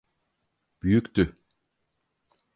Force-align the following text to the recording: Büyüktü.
Büyüktü. 0.81 1.35